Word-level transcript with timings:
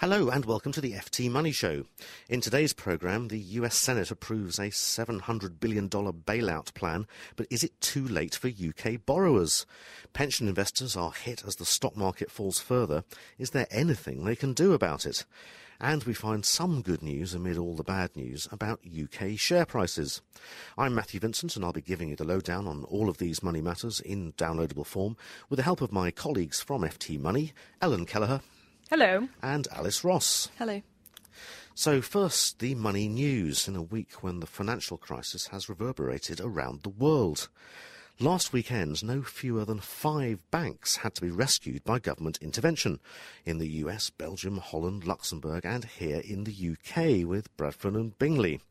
Hello 0.00 0.28
and 0.28 0.44
welcome 0.44 0.70
to 0.70 0.80
the 0.80 0.92
FT 0.92 1.28
Money 1.28 1.50
Show. 1.50 1.82
In 2.28 2.40
today's 2.40 2.72
programme, 2.72 3.26
the 3.26 3.38
US 3.40 3.74
Senate 3.74 4.12
approves 4.12 4.56
a 4.60 4.70
$700 4.70 5.58
billion 5.58 5.88
bailout 5.88 6.72
plan, 6.74 7.08
but 7.34 7.48
is 7.50 7.64
it 7.64 7.80
too 7.80 8.06
late 8.06 8.36
for 8.36 8.46
UK 8.46 9.04
borrowers? 9.04 9.66
Pension 10.12 10.46
investors 10.46 10.96
are 10.96 11.10
hit 11.10 11.42
as 11.44 11.56
the 11.56 11.64
stock 11.64 11.96
market 11.96 12.30
falls 12.30 12.60
further. 12.60 13.02
Is 13.38 13.50
there 13.50 13.66
anything 13.72 14.24
they 14.24 14.36
can 14.36 14.52
do 14.52 14.72
about 14.72 15.04
it? 15.04 15.24
And 15.80 16.04
we 16.04 16.14
find 16.14 16.44
some 16.44 16.80
good 16.80 17.02
news 17.02 17.34
amid 17.34 17.58
all 17.58 17.74
the 17.74 17.82
bad 17.82 18.14
news 18.14 18.46
about 18.52 18.86
UK 18.86 19.36
share 19.36 19.66
prices. 19.66 20.22
I'm 20.78 20.94
Matthew 20.94 21.18
Vincent 21.18 21.56
and 21.56 21.64
I'll 21.64 21.72
be 21.72 21.82
giving 21.82 22.10
you 22.10 22.14
the 22.14 22.22
lowdown 22.22 22.68
on 22.68 22.84
all 22.84 23.08
of 23.08 23.18
these 23.18 23.42
money 23.42 23.60
matters 23.60 23.98
in 23.98 24.32
downloadable 24.34 24.86
form 24.86 25.16
with 25.50 25.56
the 25.56 25.64
help 25.64 25.80
of 25.80 25.90
my 25.90 26.12
colleagues 26.12 26.60
from 26.60 26.82
FT 26.82 27.18
Money, 27.18 27.52
Ellen 27.82 28.06
Kelleher. 28.06 28.42
Hello. 28.90 29.28
And 29.42 29.68
Alice 29.70 30.02
Ross. 30.02 30.48
Hello. 30.58 30.80
So, 31.74 32.00
first, 32.00 32.58
the 32.58 32.74
money 32.74 33.06
news 33.06 33.68
in 33.68 33.76
a 33.76 33.82
week 33.82 34.22
when 34.22 34.40
the 34.40 34.46
financial 34.46 34.96
crisis 34.96 35.48
has 35.48 35.68
reverberated 35.68 36.40
around 36.40 36.82
the 36.82 36.88
world. 36.88 37.50
Last 38.18 38.54
weekend, 38.54 39.04
no 39.04 39.20
fewer 39.20 39.66
than 39.66 39.80
five 39.80 40.42
banks 40.50 40.96
had 40.96 41.14
to 41.16 41.20
be 41.20 41.30
rescued 41.30 41.84
by 41.84 41.98
government 41.98 42.38
intervention 42.40 42.98
in 43.44 43.58
the 43.58 43.68
US, 43.84 44.08
Belgium, 44.08 44.56
Holland, 44.56 45.06
Luxembourg, 45.06 45.66
and 45.66 45.84
here 45.84 46.22
in 46.24 46.44
the 46.44 46.70
UK 46.72 47.28
with 47.28 47.54
Bradford 47.58 47.94
and 47.94 48.18
Bingley. 48.18 48.62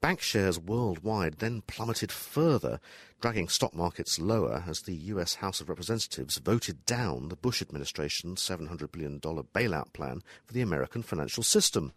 Bank 0.00 0.20
shares 0.20 0.60
worldwide 0.60 1.38
then 1.38 1.62
plummeted 1.62 2.12
further, 2.12 2.78
dragging 3.20 3.48
stock 3.48 3.74
markets 3.74 4.20
lower 4.20 4.62
as 4.66 4.82
the 4.82 4.94
US 4.94 5.34
House 5.34 5.60
of 5.60 5.68
Representatives 5.68 6.38
voted 6.38 6.86
down 6.86 7.28
the 7.28 7.36
Bush 7.36 7.60
administration's 7.60 8.40
$700 8.40 8.92
billion 8.92 9.18
bailout 9.18 9.92
plan 9.92 10.22
for 10.46 10.52
the 10.52 10.60
American 10.60 11.02
financial 11.02 11.42
system. 11.42 11.92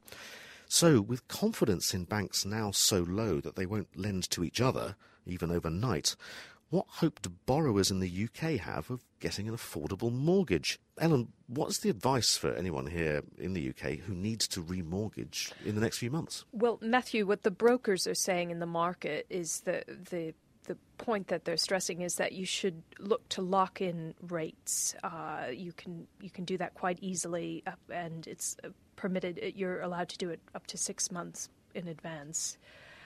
So, 0.67 0.99
with 0.99 1.27
confidence 1.27 1.93
in 1.93 2.05
banks 2.05 2.43
now 2.43 2.71
so 2.71 3.05
low 3.07 3.39
that 3.41 3.55
they 3.55 3.67
won't 3.67 3.95
lend 3.95 4.29
to 4.31 4.43
each 4.43 4.59
other, 4.59 4.95
even 5.27 5.51
overnight, 5.51 6.15
what 6.71 6.85
hope 6.87 7.21
do 7.21 7.29
borrowers 7.45 7.91
in 7.91 7.99
the 7.99 8.09
UK 8.25 8.59
have 8.61 8.89
of 8.89 9.03
getting 9.19 9.47
an 9.47 9.55
affordable 9.55 10.11
mortgage? 10.11 10.79
Ellen, 10.97 11.27
what's 11.47 11.79
the 11.79 11.89
advice 11.89 12.37
for 12.37 12.53
anyone 12.53 12.87
here 12.87 13.21
in 13.37 13.53
the 13.53 13.69
UK 13.69 13.99
who 13.99 14.13
needs 14.13 14.47
to 14.47 14.63
remortgage 14.63 15.51
in 15.65 15.75
the 15.75 15.81
next 15.81 15.97
few 15.99 16.09
months? 16.09 16.45
Well, 16.53 16.79
Matthew, 16.81 17.27
what 17.27 17.43
the 17.43 17.51
brokers 17.51 18.07
are 18.07 18.15
saying 18.15 18.51
in 18.51 18.59
the 18.59 18.65
market 18.65 19.27
is 19.29 19.59
that 19.61 19.85
the 20.09 20.33
the 20.65 20.77
point 20.99 21.27
that 21.27 21.43
they're 21.43 21.57
stressing 21.57 22.01
is 22.01 22.15
that 22.15 22.33
you 22.33 22.45
should 22.45 22.83
look 22.99 23.27
to 23.29 23.41
lock 23.41 23.81
in 23.81 24.13
rates. 24.29 24.95
Uh, 25.03 25.47
you 25.51 25.73
can 25.73 26.07
you 26.21 26.29
can 26.29 26.45
do 26.45 26.57
that 26.57 26.73
quite 26.75 26.99
easily, 27.01 27.63
uh, 27.67 27.71
and 27.89 28.27
it's 28.27 28.55
permitted. 28.95 29.53
You're 29.55 29.81
allowed 29.81 30.07
to 30.09 30.17
do 30.17 30.29
it 30.29 30.39
up 30.55 30.67
to 30.67 30.77
six 30.77 31.11
months 31.11 31.49
in 31.75 31.87
advance. 31.87 32.57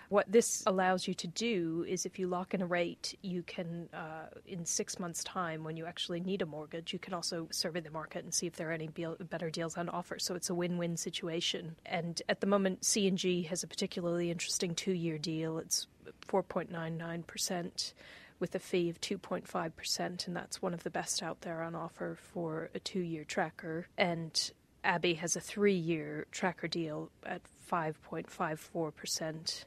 What 0.10 0.32
this 0.32 0.64
allows 0.68 1.08
you 1.08 1.14
to 1.16 1.28
do 1.28 1.86
is 1.88 2.06
if 2.06 2.20
you 2.20 2.28
lock 2.28 2.54
in 2.54 2.62
a 2.62 2.66
rate, 2.66 3.18
you 3.22 3.44
can, 3.44 3.90
uh, 3.94 4.28
in 4.46 4.66
six 4.66 5.00
months' 5.00 5.24
time, 5.24 5.64
when 5.64 5.78
you 5.78 5.86
actually 5.86 6.20
need 6.20 6.42
a 6.42 6.46
mortgage, 6.46 6.94
you 6.94 7.00
can 7.00 7.14
also 7.14 7.48
survey 7.52 7.80
the 7.80 7.90
market 7.90 8.24
and 8.24 8.34
see 8.34 8.46
if 8.48 8.56
there 8.56 8.70
are 8.70 8.74
any 8.74 8.88
better 8.88 9.50
deals 9.50 9.78
on 9.78 9.90
offer. 9.90 10.20
So 10.20 10.36
it's 10.36 10.50
a 10.50 10.56
win 10.56 10.78
win 10.78 10.98
situation. 10.98 11.76
And 11.86 12.22
at 12.30 12.42
the 12.42 12.48
moment, 12.48 12.86
C&G 12.86 13.44
has 13.44 13.64
a 13.64 13.68
particularly 13.68 14.30
interesting 14.32 14.76
two 14.76 14.94
year 14.94 15.18
deal. 15.18 15.58
It's 15.58 15.88
4.99% 16.28 17.94
with 18.40 18.54
a 18.54 18.60
fee 18.60 18.90
of 18.90 19.00
2.5%, 19.00 20.28
and 20.28 20.36
that's 20.36 20.62
one 20.62 20.74
of 20.74 20.84
the 20.84 20.90
best 20.90 21.24
out 21.24 21.40
there 21.42 21.62
on 21.64 21.74
offer 21.74 22.18
for 22.34 22.70
a 22.76 22.80
two 22.80 23.00
year 23.00 23.24
tracker. 23.24 23.88
And 23.98 24.52
Abbey 24.84 25.16
has 25.16 25.36
a 25.36 25.42
three 25.42 25.74
year 25.74 26.28
tracker 26.32 26.68
deal 26.68 27.10
at 27.26 27.42
5.54% 27.72 29.66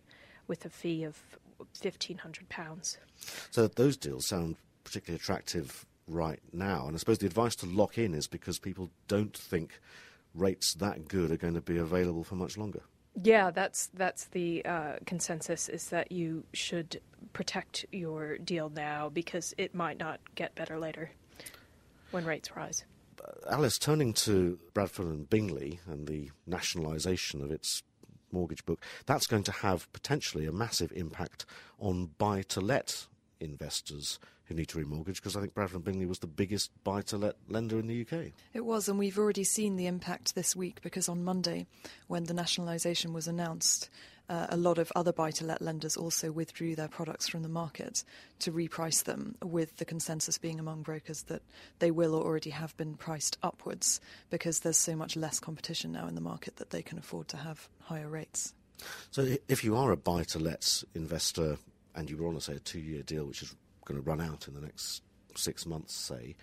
with 0.48 0.64
a 0.64 0.70
fee 0.70 1.04
of 1.04 1.18
£1,500. 1.80 2.96
So 3.50 3.68
those 3.68 3.96
deals 3.96 4.26
sound 4.26 4.56
particularly 4.84 5.16
attractive 5.16 5.86
right 6.08 6.40
now. 6.52 6.86
And 6.86 6.96
I 6.96 6.98
suppose 6.98 7.18
the 7.18 7.26
advice 7.26 7.54
to 7.56 7.66
lock 7.66 7.98
in 7.98 8.14
is 8.14 8.26
because 8.26 8.58
people 8.58 8.90
don't 9.06 9.36
think 9.36 9.80
rates 10.34 10.74
that 10.74 11.08
good 11.08 11.30
are 11.30 11.36
going 11.36 11.54
to 11.54 11.60
be 11.60 11.76
available 11.76 12.24
for 12.24 12.34
much 12.34 12.56
longer. 12.56 12.82
Yeah, 13.22 13.50
that's 13.50 13.88
that's 13.94 14.26
the 14.26 14.64
uh, 14.64 14.92
consensus 15.04 15.68
is 15.68 15.88
that 15.88 16.12
you 16.12 16.44
should 16.52 17.00
protect 17.32 17.84
your 17.90 18.38
deal 18.38 18.70
now 18.70 19.08
because 19.08 19.54
it 19.58 19.74
might 19.74 19.98
not 19.98 20.20
get 20.36 20.54
better 20.54 20.78
later 20.78 21.10
when 22.12 22.24
rates 22.24 22.54
rise. 22.54 22.84
Alice, 23.50 23.78
turning 23.78 24.12
to 24.12 24.58
Bradford 24.72 25.06
and 25.06 25.28
Bingley 25.28 25.80
and 25.86 26.06
the 26.06 26.30
nationalisation 26.46 27.42
of 27.42 27.50
its 27.50 27.82
mortgage 28.32 28.64
book, 28.64 28.80
that's 29.06 29.26
going 29.26 29.44
to 29.44 29.52
have 29.52 29.92
potentially 29.92 30.46
a 30.46 30.52
massive 30.52 30.92
impact 30.92 31.46
on 31.78 32.10
buy 32.18 32.42
to 32.42 32.60
let 32.60 33.06
investors 33.40 34.18
who 34.48 34.54
need 34.54 34.68
to 34.68 34.78
remortgage 34.78 35.16
because 35.16 35.36
I 35.36 35.40
think 35.40 35.54
Bradford 35.54 35.76
and 35.76 35.84
Bingley 35.84 36.06
was 36.06 36.20
the 36.20 36.26
biggest 36.26 36.70
buy 36.82 37.02
to 37.02 37.18
let 37.18 37.36
lender 37.48 37.78
in 37.78 37.86
the 37.86 38.00
UK. 38.00 38.32
It 38.54 38.64
was, 38.64 38.88
and 38.88 38.98
we've 38.98 39.18
already 39.18 39.44
seen 39.44 39.76
the 39.76 39.86
impact 39.86 40.34
this 40.34 40.56
week 40.56 40.80
because 40.82 41.08
on 41.08 41.22
Monday, 41.22 41.66
when 42.06 42.24
the 42.24 42.34
nationalisation 42.34 43.12
was 43.12 43.28
announced, 43.28 43.90
uh, 44.28 44.46
a 44.50 44.56
lot 44.56 44.78
of 44.78 44.92
other 44.94 45.12
buy 45.12 45.30
to 45.32 45.44
let 45.44 45.62
lenders 45.62 45.96
also 45.96 46.30
withdrew 46.30 46.76
their 46.76 46.88
products 46.88 47.28
from 47.28 47.42
the 47.42 47.48
market 47.48 48.04
to 48.40 48.52
reprice 48.52 49.04
them, 49.04 49.36
with 49.42 49.76
the 49.78 49.84
consensus 49.84 50.38
being 50.38 50.60
among 50.60 50.82
brokers 50.82 51.22
that 51.24 51.42
they 51.78 51.90
will 51.90 52.14
or 52.14 52.24
already 52.24 52.50
have 52.50 52.76
been 52.76 52.94
priced 52.94 53.38
upwards 53.42 54.00
because 54.30 54.60
there's 54.60 54.76
so 54.76 54.94
much 54.94 55.16
less 55.16 55.40
competition 55.40 55.92
now 55.92 56.06
in 56.06 56.14
the 56.14 56.20
market 56.20 56.56
that 56.56 56.70
they 56.70 56.82
can 56.82 56.98
afford 56.98 57.28
to 57.28 57.36
have 57.36 57.68
higher 57.80 58.08
rates. 58.08 58.54
So, 59.10 59.36
if 59.48 59.64
you 59.64 59.76
are 59.76 59.90
a 59.90 59.96
buy 59.96 60.22
to 60.24 60.38
let 60.38 60.82
investor 60.94 61.58
and 61.94 62.08
you 62.08 62.16
were 62.16 62.28
on, 62.28 62.38
say, 62.40 62.54
a 62.54 62.60
two 62.60 62.80
year 62.80 63.02
deal 63.02 63.24
which 63.24 63.42
is 63.42 63.54
going 63.84 64.00
to 64.00 64.08
run 64.08 64.20
out 64.20 64.46
in 64.46 64.54
the 64.54 64.60
next 64.60 65.02
six 65.34 65.66
months, 65.66 65.94
say, 65.94 66.36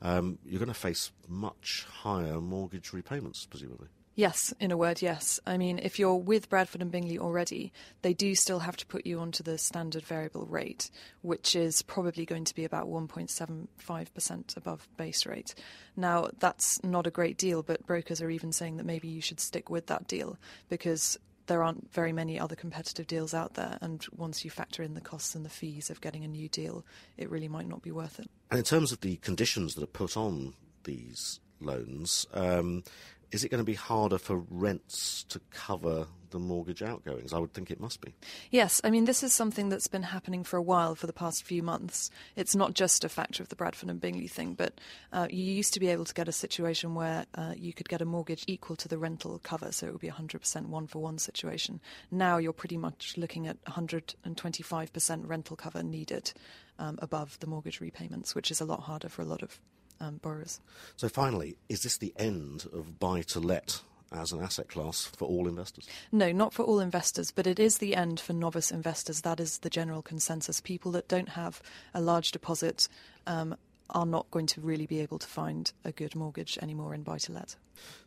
um, 0.00 0.38
you're 0.44 0.58
going 0.58 0.68
to 0.68 0.74
face 0.74 1.12
much 1.28 1.86
higher 1.90 2.40
mortgage 2.40 2.92
repayments, 2.92 3.46
presumably. 3.46 3.88
Yes, 4.14 4.52
in 4.60 4.70
a 4.70 4.76
word, 4.76 5.00
yes. 5.00 5.40
I 5.46 5.56
mean, 5.56 5.78
if 5.78 5.98
you're 5.98 6.16
with 6.16 6.50
Bradford 6.50 6.82
and 6.82 6.90
Bingley 6.90 7.18
already, 7.18 7.72
they 8.02 8.12
do 8.12 8.34
still 8.34 8.58
have 8.58 8.76
to 8.76 8.86
put 8.86 9.06
you 9.06 9.20
onto 9.20 9.42
the 9.42 9.56
standard 9.56 10.04
variable 10.04 10.44
rate, 10.44 10.90
which 11.22 11.56
is 11.56 11.80
probably 11.80 12.26
going 12.26 12.44
to 12.44 12.54
be 12.54 12.64
about 12.64 12.88
1.75% 12.88 14.56
above 14.56 14.86
base 14.98 15.24
rate. 15.24 15.54
Now, 15.96 16.28
that's 16.38 16.82
not 16.84 17.06
a 17.06 17.10
great 17.10 17.38
deal, 17.38 17.62
but 17.62 17.86
brokers 17.86 18.20
are 18.20 18.28
even 18.28 18.52
saying 18.52 18.76
that 18.76 18.86
maybe 18.86 19.08
you 19.08 19.22
should 19.22 19.40
stick 19.40 19.70
with 19.70 19.86
that 19.86 20.08
deal 20.08 20.36
because 20.68 21.18
there 21.46 21.62
aren't 21.62 21.90
very 21.92 22.12
many 22.12 22.38
other 22.38 22.54
competitive 22.54 23.06
deals 23.06 23.34
out 23.34 23.54
there, 23.54 23.78
and 23.80 24.04
once 24.16 24.44
you 24.44 24.50
factor 24.50 24.82
in 24.82 24.94
the 24.94 25.00
costs 25.00 25.34
and 25.34 25.44
the 25.44 25.50
fees 25.50 25.90
of 25.90 26.00
getting 26.00 26.22
a 26.22 26.28
new 26.28 26.48
deal, 26.48 26.84
it 27.16 27.30
really 27.30 27.48
might 27.48 27.68
not 27.68 27.82
be 27.82 27.90
worth 27.90 28.20
it. 28.20 28.30
And 28.50 28.58
in 28.58 28.64
terms 28.64 28.92
of 28.92 29.00
the 29.00 29.16
conditions 29.16 29.74
that 29.74 29.82
are 29.82 29.86
put 29.86 30.16
on 30.16 30.54
these 30.84 31.40
loans, 31.60 32.26
um, 32.32 32.84
is 33.32 33.44
it 33.44 33.48
going 33.48 33.58
to 33.58 33.64
be 33.64 33.74
harder 33.74 34.18
for 34.18 34.44
rents 34.50 35.24
to 35.30 35.40
cover 35.50 36.06
the 36.30 36.38
mortgage 36.38 36.82
outgoings? 36.82 37.32
I 37.32 37.38
would 37.38 37.54
think 37.54 37.70
it 37.70 37.80
must 37.80 38.02
be. 38.02 38.14
Yes, 38.50 38.80
I 38.84 38.90
mean, 38.90 39.06
this 39.06 39.22
is 39.22 39.32
something 39.32 39.70
that's 39.70 39.86
been 39.86 40.02
happening 40.02 40.44
for 40.44 40.58
a 40.58 40.62
while, 40.62 40.94
for 40.94 41.06
the 41.06 41.14
past 41.14 41.42
few 41.42 41.62
months. 41.62 42.10
It's 42.36 42.54
not 42.54 42.74
just 42.74 43.04
a 43.04 43.08
factor 43.08 43.42
of 43.42 43.48
the 43.48 43.56
Bradford 43.56 43.88
and 43.88 44.00
Bingley 44.00 44.28
thing, 44.28 44.52
but 44.52 44.78
uh, 45.14 45.28
you 45.30 45.42
used 45.44 45.72
to 45.72 45.80
be 45.80 45.88
able 45.88 46.04
to 46.04 46.12
get 46.12 46.28
a 46.28 46.32
situation 46.32 46.94
where 46.94 47.24
uh, 47.34 47.54
you 47.56 47.72
could 47.72 47.88
get 47.88 48.02
a 48.02 48.06
mortgage 48.06 48.44
equal 48.46 48.76
to 48.76 48.88
the 48.88 48.98
rental 48.98 49.40
cover, 49.42 49.72
so 49.72 49.86
it 49.86 49.92
would 49.92 50.02
be 50.02 50.10
100% 50.10 50.66
one 50.66 50.86
for 50.86 51.00
one 51.00 51.18
situation. 51.18 51.80
Now 52.10 52.36
you're 52.36 52.52
pretty 52.52 52.76
much 52.76 53.16
looking 53.16 53.46
at 53.46 53.64
125% 53.64 55.28
rental 55.28 55.56
cover 55.56 55.82
needed 55.82 56.32
um, 56.78 56.98
above 57.00 57.38
the 57.40 57.46
mortgage 57.46 57.80
repayments, 57.80 58.34
which 58.34 58.50
is 58.50 58.60
a 58.60 58.66
lot 58.66 58.80
harder 58.80 59.08
for 59.08 59.22
a 59.22 59.26
lot 59.26 59.42
of 59.42 59.58
um, 60.02 60.18
borrowers. 60.22 60.60
So, 60.96 61.08
finally, 61.08 61.56
is 61.68 61.80
this 61.80 61.96
the 61.96 62.12
end 62.16 62.66
of 62.72 62.98
buy 62.98 63.22
to 63.28 63.40
let 63.40 63.80
as 64.12 64.32
an 64.32 64.42
asset 64.42 64.68
class 64.68 65.06
for 65.06 65.26
all 65.26 65.48
investors? 65.48 65.88
No, 66.10 66.32
not 66.32 66.52
for 66.52 66.64
all 66.64 66.80
investors, 66.80 67.30
but 67.30 67.46
it 67.46 67.58
is 67.58 67.78
the 67.78 67.96
end 67.96 68.20
for 68.20 68.32
novice 68.32 68.70
investors. 68.70 69.22
That 69.22 69.40
is 69.40 69.58
the 69.58 69.70
general 69.70 70.02
consensus. 70.02 70.60
People 70.60 70.92
that 70.92 71.08
don't 71.08 71.30
have 71.30 71.62
a 71.94 72.00
large 72.00 72.32
deposit 72.32 72.88
um, 73.26 73.56
are 73.92 74.06
not 74.06 74.30
going 74.30 74.46
to 74.46 74.60
really 74.60 74.86
be 74.86 75.00
able 75.00 75.18
to 75.18 75.26
find 75.26 75.72
a 75.84 75.92
good 75.92 76.14
mortgage 76.14 76.58
anymore 76.60 76.94
in 76.94 77.02
buy 77.02 77.18
to 77.18 77.32
let. 77.32 77.56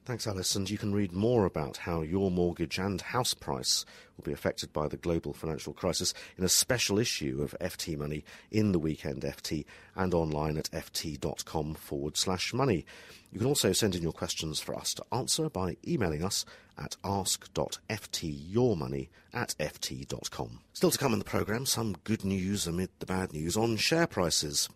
Thanks, 0.05 0.27
Alice. 0.27 0.55
And 0.55 0.69
you 0.69 0.77
can 0.77 0.93
read 0.93 1.11
more 1.11 1.45
about 1.45 1.77
how 1.77 2.01
your 2.01 2.29
mortgage 2.29 2.77
and 2.77 3.01
house 3.01 3.33
price 3.33 3.85
will 4.15 4.23
be 4.23 4.33
affected 4.33 4.71
by 4.71 4.87
the 4.87 4.97
global 4.97 5.33
financial 5.33 5.73
crisis 5.73 6.13
in 6.37 6.43
a 6.43 6.49
special 6.49 6.99
issue 6.99 7.41
of 7.41 7.55
FT 7.59 7.97
Money 7.97 8.23
in 8.51 8.71
the 8.71 8.79
weekend 8.79 9.23
FT 9.23 9.65
and 9.95 10.13
online 10.13 10.57
at 10.57 10.69
ft.com 10.71 11.73
forward 11.73 12.17
slash 12.17 12.53
money. 12.53 12.85
You 13.31 13.39
can 13.39 13.47
also 13.47 13.73
send 13.73 13.95
in 13.95 14.03
your 14.03 14.11
questions 14.11 14.59
for 14.59 14.75
us 14.75 14.93
to 14.93 15.05
answer 15.11 15.49
by 15.49 15.77
emailing 15.87 16.23
us 16.23 16.45
at 16.77 16.95
ask.ftyourmoney 17.03 19.09
at 19.33 19.55
ft.com. 19.59 20.59
Still 20.73 20.91
to 20.91 20.97
come 20.97 21.13
in 21.13 21.19
the 21.19 21.25
programme, 21.25 21.65
some 21.65 21.95
good 22.03 22.23
news 22.23 22.67
amid 22.67 22.89
the 22.99 23.05
bad 23.05 23.33
news 23.33 23.57
on 23.57 23.77
share 23.77 24.07
prices. 24.07 24.69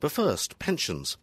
But 0.00 0.12
first, 0.12 0.58
pensions. 0.58 1.16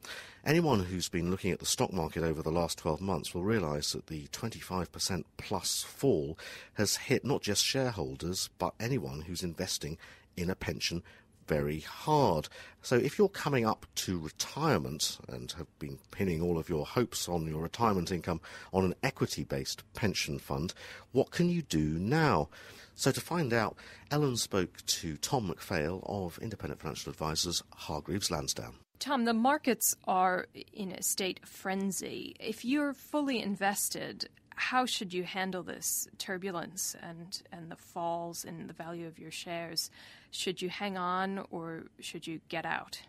Anyone 0.43 0.85
who's 0.85 1.07
been 1.07 1.29
looking 1.29 1.51
at 1.51 1.59
the 1.59 1.67
stock 1.67 1.93
market 1.93 2.23
over 2.23 2.41
the 2.41 2.51
last 2.51 2.79
12 2.79 2.99
months 2.99 3.33
will 3.33 3.43
realise 3.43 3.91
that 3.91 4.07
the 4.07 4.25
25% 4.29 5.23
plus 5.37 5.83
fall 5.83 6.37
has 6.73 6.95
hit 6.95 7.23
not 7.23 7.43
just 7.43 7.63
shareholders, 7.63 8.49
but 8.57 8.73
anyone 8.79 9.21
who's 9.21 9.43
investing 9.43 9.99
in 10.35 10.49
a 10.49 10.55
pension 10.55 11.03
very 11.51 11.81
hard. 11.81 12.47
So 12.81 12.95
if 12.95 13.19
you're 13.19 13.27
coming 13.27 13.65
up 13.65 13.85
to 13.95 14.17
retirement 14.17 15.19
and 15.27 15.51
have 15.57 15.67
been 15.79 15.99
pinning 16.09 16.41
all 16.41 16.57
of 16.57 16.69
your 16.69 16.85
hopes 16.85 17.27
on 17.27 17.45
your 17.45 17.61
retirement 17.61 18.09
income 18.09 18.39
on 18.71 18.85
an 18.85 18.95
equity 19.03 19.43
based 19.43 19.83
pension 19.93 20.39
fund, 20.39 20.73
what 21.11 21.31
can 21.31 21.49
you 21.49 21.61
do 21.61 21.99
now? 21.99 22.47
So 22.95 23.11
to 23.11 23.19
find 23.19 23.51
out, 23.51 23.75
Ellen 24.11 24.37
spoke 24.37 24.85
to 24.85 25.17
Tom 25.17 25.53
McPhail 25.53 26.01
of 26.09 26.39
independent 26.41 26.79
financial 26.79 27.09
advisors 27.09 27.61
Hargreaves 27.75 28.31
Lansdown. 28.31 28.75
Tom, 28.99 29.25
the 29.25 29.33
markets 29.33 29.93
are 30.07 30.45
in 30.71 30.93
a 30.93 31.03
state 31.03 31.41
of 31.43 31.49
frenzy. 31.49 32.37
If 32.39 32.63
you're 32.63 32.93
fully 32.93 33.41
invested, 33.41 34.29
how 34.55 34.85
should 34.85 35.13
you 35.13 35.23
handle 35.23 35.63
this 35.63 36.07
turbulence 36.17 36.95
and, 37.01 37.41
and 37.51 37.71
the 37.71 37.75
falls 37.75 38.43
in 38.45 38.67
the 38.67 38.73
value 38.73 39.07
of 39.07 39.19
your 39.19 39.31
shares? 39.31 39.89
Should 40.31 40.61
you 40.61 40.69
hang 40.69 40.97
on 40.97 41.45
or 41.51 41.83
should 41.99 42.27
you 42.27 42.41
get 42.49 42.65
out? 42.65 43.01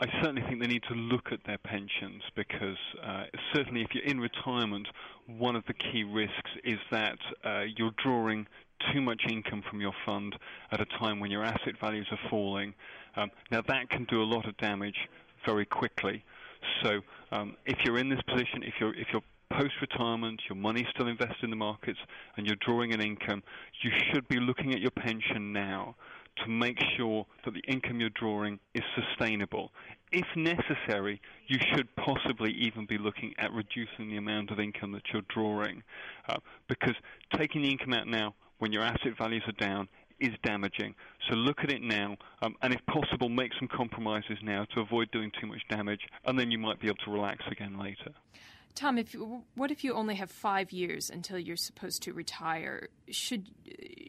I 0.00 0.06
certainly 0.20 0.42
think 0.42 0.60
they 0.60 0.66
need 0.66 0.82
to 0.88 0.94
look 0.94 1.30
at 1.30 1.44
their 1.46 1.58
pensions 1.58 2.22
because 2.34 2.76
uh, 3.04 3.24
certainly 3.54 3.82
if 3.82 3.88
you're 3.94 4.04
in 4.04 4.18
retirement, 4.18 4.88
one 5.26 5.54
of 5.54 5.64
the 5.66 5.74
key 5.74 6.02
risks 6.02 6.50
is 6.64 6.78
that 6.90 7.18
uh, 7.44 7.62
you're 7.76 7.94
drawing 8.02 8.46
too 8.92 9.00
much 9.00 9.22
income 9.28 9.62
from 9.70 9.80
your 9.80 9.92
fund 10.04 10.34
at 10.72 10.80
a 10.80 10.86
time 10.98 11.20
when 11.20 11.30
your 11.30 11.44
asset 11.44 11.78
values 11.80 12.08
are 12.10 12.18
falling. 12.28 12.74
Um, 13.16 13.30
now 13.50 13.62
that 13.68 13.90
can 13.90 14.04
do 14.04 14.22
a 14.22 14.24
lot 14.24 14.48
of 14.48 14.56
damage 14.56 14.96
very 15.46 15.66
quickly. 15.66 16.24
So 16.82 17.00
um, 17.30 17.56
if 17.66 17.78
you're 17.84 17.98
in 17.98 18.08
this 18.08 18.22
position, 18.22 18.62
if 18.62 18.74
you're 18.80 18.94
if 18.94 19.08
you're 19.12 19.22
post-retirement, 19.58 20.40
your 20.48 20.56
money's 20.56 20.86
still 20.94 21.08
invested 21.08 21.44
in 21.44 21.50
the 21.50 21.56
markets, 21.56 21.98
and 22.36 22.46
you're 22.46 22.56
drawing 22.66 22.92
an 22.92 23.00
income, 23.00 23.42
you 23.82 23.90
should 24.10 24.26
be 24.28 24.40
looking 24.40 24.72
at 24.72 24.80
your 24.80 24.90
pension 24.90 25.52
now 25.52 25.94
to 26.36 26.48
make 26.48 26.78
sure 26.96 27.26
that 27.44 27.52
the 27.52 27.62
income 27.68 28.00
you're 28.00 28.10
drawing 28.10 28.58
is 28.74 28.82
sustainable. 28.94 29.70
If 30.12 30.26
necessary, 30.36 31.20
you 31.46 31.58
should 31.72 31.94
possibly 31.96 32.52
even 32.52 32.86
be 32.86 32.98
looking 32.98 33.34
at 33.38 33.52
reducing 33.52 34.08
the 34.08 34.16
amount 34.16 34.50
of 34.50 34.58
income 34.58 34.92
that 34.92 35.02
you're 35.12 35.22
drawing, 35.28 35.82
uh, 36.28 36.36
because 36.68 36.94
taking 37.36 37.62
the 37.62 37.70
income 37.70 37.92
out 37.92 38.06
now 38.06 38.34
when 38.58 38.72
your 38.72 38.82
asset 38.82 39.16
values 39.18 39.42
are 39.46 39.52
down 39.52 39.88
is 40.20 40.30
damaging. 40.42 40.94
So 41.28 41.34
look 41.34 41.58
at 41.62 41.70
it 41.70 41.82
now, 41.82 42.16
um, 42.42 42.54
and 42.62 42.72
if 42.72 42.80
possible, 42.86 43.28
make 43.28 43.52
some 43.58 43.68
compromises 43.68 44.38
now 44.42 44.64
to 44.74 44.80
avoid 44.80 45.10
doing 45.10 45.32
too 45.40 45.46
much 45.46 45.60
damage, 45.68 46.00
and 46.24 46.38
then 46.38 46.50
you 46.50 46.58
might 46.58 46.80
be 46.80 46.86
able 46.86 47.02
to 47.04 47.10
relax 47.10 47.44
again 47.50 47.78
later. 47.78 48.12
Tom, 48.74 48.98
if 48.98 49.14
what 49.54 49.70
if 49.70 49.84
you 49.84 49.92
only 49.94 50.14
have 50.14 50.30
five 50.30 50.72
years 50.72 51.10
until 51.10 51.38
you're 51.38 51.56
supposed 51.56 52.02
to 52.04 52.12
retire? 52.12 52.88
Should 53.10 53.50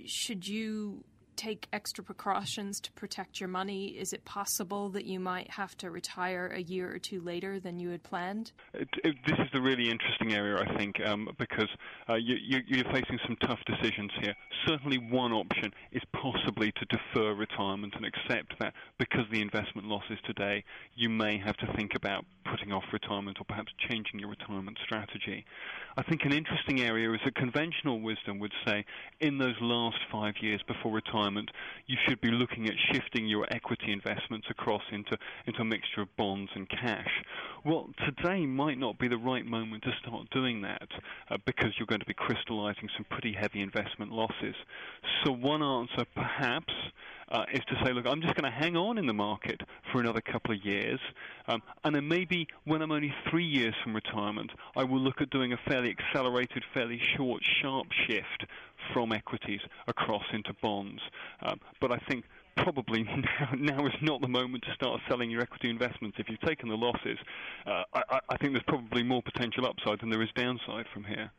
should 0.05 0.47
you 0.47 1.03
take 1.43 1.67
extra 1.73 2.03
precautions 2.03 2.79
to 2.79 2.91
protect 2.93 3.39
your 3.39 3.49
money? 3.49 3.87
Is 3.87 4.13
it 4.13 4.23
possible 4.23 4.89
that 4.89 5.05
you 5.05 5.19
might 5.19 5.49
have 5.51 5.75
to 5.79 5.91
retire 5.91 6.47
a 6.55 6.61
year 6.61 6.89
or 6.93 6.99
two 6.99 7.19
later 7.21 7.59
than 7.59 7.79
you 7.79 7.89
had 7.89 8.03
planned? 8.03 8.53
It, 8.73 8.87
it, 9.03 9.15
this 9.27 9.37
is 9.39 9.47
the 9.51 9.61
really 9.61 9.89
interesting 9.89 10.33
area, 10.33 10.57
I 10.57 10.77
think, 10.77 11.01
um, 11.05 11.29
because 11.37 11.69
uh, 12.07 12.15
you, 12.15 12.57
are 12.57 12.93
facing 12.93 13.19
some 13.25 13.35
tough 13.41 13.59
decisions 13.65 14.11
here. 14.21 14.33
Certainly, 14.65 14.97
one 14.97 15.33
option 15.33 15.73
is 15.91 16.01
possibly 16.13 16.71
to 16.71 16.85
defer 16.85 17.33
retirement 17.33 17.93
and 17.95 18.05
accept 18.05 18.57
that 18.59 18.73
because 18.97 19.25
the 19.31 19.41
investment 19.41 19.87
losses 19.87 20.19
today, 20.25 20.63
you 20.95 21.09
may 21.09 21.37
have 21.37 21.57
to 21.57 21.67
think 21.75 21.95
about 21.95 22.25
putting 22.45 22.71
off 22.71 22.83
retirement 22.91 23.37
or 23.39 23.45
perhaps 23.45 23.71
changing 23.89 24.19
your 24.19 24.29
retirement 24.29 24.77
strategy. 24.83 25.45
I 25.97 26.03
think 26.03 26.21
an 26.23 26.31
interesting 26.31 26.81
area 26.81 27.11
is 27.13 27.19
that 27.25 27.35
conventional 27.35 27.99
wisdom 28.01 28.39
would 28.39 28.53
say 28.65 28.85
in 29.19 29.37
those 29.37 29.55
last 29.61 29.97
five 30.11 30.35
years 30.41 30.61
before 30.67 30.91
retirement, 30.91 31.32
you 31.87 31.97
should 32.07 32.21
be 32.21 32.31
looking 32.31 32.67
at 32.67 32.73
shifting 32.91 33.27
your 33.27 33.45
equity 33.51 33.91
investments 33.91 34.47
across 34.49 34.83
into, 34.91 35.17
into 35.45 35.61
a 35.61 35.65
mixture 35.65 36.01
of 36.01 36.15
bonds 36.17 36.51
and 36.55 36.69
cash. 36.69 37.09
Well, 37.65 37.89
today 38.05 38.45
might 38.45 38.77
not 38.77 38.99
be 38.99 39.07
the 39.07 39.17
right 39.17 39.45
moment 39.45 39.83
to 39.83 39.91
start 40.01 40.29
doing 40.31 40.61
that 40.61 40.87
uh, 41.29 41.37
because 41.45 41.71
you're 41.77 41.87
going 41.87 42.01
to 42.01 42.05
be 42.05 42.13
crystallizing 42.13 42.89
some 42.95 43.05
pretty 43.09 43.33
heavy 43.33 43.61
investment 43.61 44.11
losses. 44.11 44.55
So, 45.23 45.31
one 45.31 45.63
answer 45.63 46.05
perhaps 46.15 46.73
uh, 47.29 47.45
is 47.51 47.61
to 47.67 47.75
say, 47.83 47.93
look, 47.93 48.05
I'm 48.05 48.21
just 48.21 48.35
going 48.35 48.51
to 48.51 48.57
hang 48.57 48.75
on 48.75 48.97
in 48.97 49.07
the 49.07 49.13
market 49.13 49.61
for 49.91 49.99
another 49.99 50.21
couple 50.21 50.53
of 50.53 50.63
years, 50.63 50.99
um, 51.47 51.61
and 51.83 51.95
then 51.95 52.07
maybe 52.07 52.47
when 52.65 52.81
I'm 52.81 52.91
only 52.91 53.13
three 53.29 53.45
years 53.45 53.73
from 53.83 53.95
retirement, 53.95 54.51
I 54.75 54.83
will 54.83 54.99
look 54.99 55.21
at 55.21 55.29
doing 55.29 55.53
a 55.53 55.57
fairly 55.67 55.89
accelerated, 55.97 56.63
fairly 56.73 57.01
short, 57.17 57.41
sharp 57.61 57.87
shift 58.07 58.45
from 58.93 59.11
equities 59.11 59.61
across 59.87 60.23
into 60.33 60.53
bonds. 60.61 61.01
Um, 61.41 61.59
but 61.79 61.91
I 61.91 61.97
think 62.09 62.25
probably 62.57 63.03
now, 63.39 63.49
now, 63.57 63.85
is 63.85 63.93
not 64.01 64.21
the 64.21 64.27
moment 64.27 64.63
to 64.63 64.73
start 64.73 65.01
selling 65.07 65.29
your 65.29 65.41
equity 65.41 65.69
investments. 65.69 66.17
If 66.19 66.29
you've 66.29 66.41
taken 66.41 66.69
the 66.69 66.75
losses, 66.75 67.17
uh, 67.65 67.83
I, 67.93 68.19
I, 68.29 68.37
think 68.37 68.53
there's 68.53 68.63
probably 68.67 69.03
more 69.03 69.21
potential 69.21 69.65
upside 69.65 69.99
than 70.01 70.09
there 70.09 70.21
is 70.21 70.29
downside 70.35 70.85
from 70.93 71.03
here. 71.03 71.31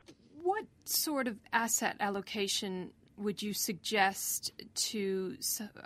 What 0.43 0.65
sort 0.85 1.29
of 1.29 1.39
asset 1.53 1.97
allocation 2.01 2.91
would 3.17 3.43
you 3.43 3.53
suggest 3.53 4.53
to 4.75 5.37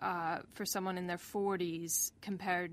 uh, 0.00 0.38
for 0.54 0.64
someone 0.64 0.96
in 0.96 1.06
their 1.06 1.18
40s 1.18 2.12
compared 2.22 2.72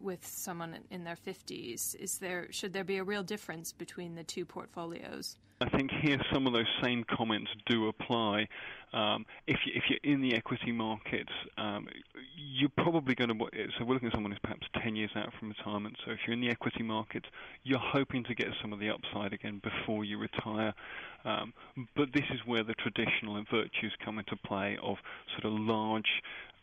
with 0.00 0.26
someone 0.26 0.78
in 0.90 1.04
their 1.04 1.16
50s? 1.16 1.94
Is 1.96 2.18
there 2.18 2.48
should 2.50 2.72
there 2.72 2.84
be 2.84 2.96
a 2.96 3.04
real 3.04 3.22
difference 3.22 3.72
between 3.72 4.14
the 4.14 4.24
two 4.24 4.44
portfolios? 4.44 5.36
I 5.62 5.68
think 5.68 5.90
here 6.02 6.16
some 6.32 6.46
of 6.46 6.54
those 6.54 6.68
same 6.82 7.04
comments 7.04 7.50
do 7.66 7.88
apply. 7.88 8.48
Um, 8.94 9.26
if, 9.46 9.58
you, 9.66 9.72
if 9.74 9.84
you're 9.90 10.14
in 10.14 10.22
the 10.22 10.34
equity 10.34 10.72
markets, 10.72 11.30
um, 11.58 11.86
you're 12.34 12.72
probably 12.78 13.14
going 13.14 13.28
to. 13.28 13.34
So 13.78 13.84
we're 13.84 13.92
looking 13.92 14.08
at 14.08 14.14
someone 14.14 14.32
who's 14.32 14.40
perhaps 14.42 14.66
10 14.82 14.96
years 14.96 15.10
out 15.16 15.28
from 15.38 15.50
retirement. 15.50 15.96
So 16.04 16.12
if 16.12 16.20
you're 16.26 16.32
in 16.32 16.40
the 16.40 16.48
equity 16.48 16.82
markets, 16.82 17.26
you're 17.62 17.78
hoping 17.78 18.24
to 18.24 18.34
get 18.34 18.48
some 18.62 18.72
of 18.72 18.80
the 18.80 18.88
upside 18.88 19.34
again 19.34 19.60
before 19.62 20.02
you 20.02 20.16
retire. 20.16 20.72
Um, 21.26 21.52
but 21.94 22.08
this 22.14 22.24
is 22.32 22.40
where 22.46 22.64
the 22.64 22.74
traditional 22.74 23.34
virtues 23.50 23.92
come 24.02 24.18
into 24.18 24.36
play 24.36 24.78
of 24.82 24.96
sort 25.38 25.52
of 25.52 25.60
large 25.60 26.08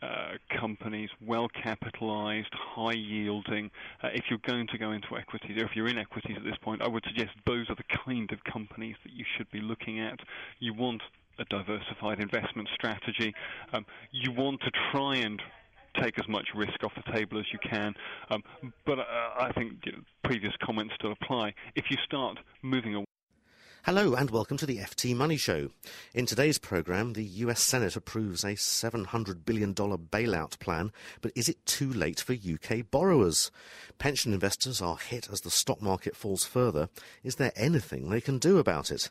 uh, 0.02 0.32
companies, 0.60 1.10
well 1.26 1.48
capitalized, 1.62 2.52
high 2.52 2.92
yielding. 2.92 3.70
Uh, 4.02 4.08
if 4.14 4.24
you're 4.30 4.38
going 4.46 4.66
to 4.68 4.78
go 4.78 4.92
into 4.92 5.16
equities, 5.16 5.56
or 5.60 5.64
if 5.64 5.74
you're 5.74 5.88
in 5.88 5.98
equities 5.98 6.36
at 6.36 6.44
this 6.44 6.56
point, 6.62 6.82
I 6.82 6.88
would 6.88 7.04
suggest 7.06 7.30
those 7.46 7.68
are 7.68 7.76
the 7.76 7.96
kind 8.04 8.30
of 8.32 8.38
companies 8.44 8.96
that 9.04 9.12
you 9.12 9.24
should 9.36 9.50
be 9.50 9.60
looking 9.60 10.00
at. 10.00 10.18
You 10.60 10.74
want 10.74 11.02
a 11.38 11.44
diversified 11.44 12.20
investment 12.20 12.68
strategy. 12.74 13.34
Um, 13.72 13.86
you 14.12 14.32
want 14.32 14.60
to 14.62 14.70
try 14.92 15.16
and 15.16 15.40
take 16.02 16.18
as 16.18 16.28
much 16.28 16.46
risk 16.54 16.84
off 16.84 16.92
the 16.94 17.12
table 17.12 17.38
as 17.38 17.46
you 17.52 17.58
can. 17.58 17.94
Um, 18.30 18.42
but 18.86 18.98
uh, 18.98 19.02
I 19.40 19.52
think 19.56 19.74
you 19.84 19.92
know, 19.92 19.98
previous 20.22 20.52
comments 20.62 20.94
still 20.96 21.12
apply. 21.12 21.54
If 21.74 21.86
you 21.90 21.96
start 22.04 22.38
moving 22.62 22.94
away 22.94 23.04
Hello 23.88 24.12
and 24.12 24.30
welcome 24.30 24.58
to 24.58 24.66
the 24.66 24.76
FT 24.76 25.16
Money 25.16 25.38
Show. 25.38 25.70
In 26.12 26.26
today's 26.26 26.58
programme, 26.58 27.14
the 27.14 27.24
US 27.24 27.62
Senate 27.62 27.96
approves 27.96 28.44
a 28.44 28.48
$700 28.48 29.46
billion 29.46 29.72
bailout 29.72 30.58
plan, 30.58 30.92
but 31.22 31.32
is 31.34 31.48
it 31.48 31.64
too 31.64 31.90
late 31.90 32.20
for 32.20 32.34
UK 32.34 32.90
borrowers? 32.90 33.50
Pension 33.96 34.34
investors 34.34 34.82
are 34.82 34.98
hit 34.98 35.30
as 35.32 35.40
the 35.40 35.50
stock 35.50 35.80
market 35.80 36.14
falls 36.14 36.44
further. 36.44 36.90
Is 37.24 37.36
there 37.36 37.50
anything 37.56 38.10
they 38.10 38.20
can 38.20 38.36
do 38.36 38.58
about 38.58 38.90
it? 38.90 39.08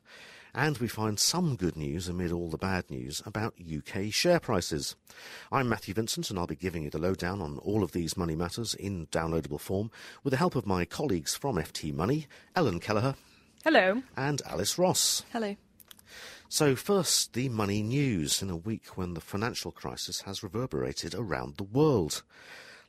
And 0.53 0.77
we 0.77 0.87
find 0.87 1.19
some 1.19 1.55
good 1.55 1.75
news 1.75 2.07
amid 2.07 2.31
all 2.31 2.51
the 2.51 2.59
bad 2.59 2.91
news 2.91 3.23
about 3.25 3.55
UK 3.59 4.13
share 4.13 4.39
prices. 4.39 4.95
I'm 5.51 5.67
Matthew 5.67 5.95
Vincent 5.95 6.29
and 6.29 6.37
I'll 6.37 6.45
be 6.45 6.55
giving 6.55 6.83
you 6.83 6.91
the 6.91 6.99
lowdown 6.99 7.41
on 7.41 7.57
all 7.63 7.83
of 7.83 7.93
these 7.93 8.15
money 8.15 8.35
matters 8.35 8.75
in 8.75 9.07
downloadable 9.07 9.59
form 9.59 9.89
with 10.23 10.33
the 10.33 10.37
help 10.37 10.55
of 10.55 10.67
my 10.67 10.85
colleagues 10.85 11.35
from 11.35 11.55
FT 11.55 11.95
Money, 11.95 12.27
Ellen 12.55 12.79
Kelleher. 12.79 13.15
Hello. 13.67 14.01
And 14.15 14.41
Alice 14.45 14.77
Ross. 14.77 15.23
Hello. 15.33 15.57
So, 16.47 16.73
first, 16.73 17.33
the 17.33 17.49
money 17.49 17.83
news 17.83 18.41
in 18.41 18.49
a 18.49 18.55
week 18.55 18.95
when 18.95 19.13
the 19.13 19.19
financial 19.19 19.73
crisis 19.73 20.21
has 20.21 20.41
reverberated 20.41 21.13
around 21.13 21.57
the 21.57 21.65
world. 21.65 22.23